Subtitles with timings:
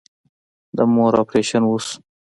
[0.75, 1.95] د مور اپريشن وسو.